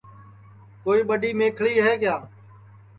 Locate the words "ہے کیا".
1.85-2.15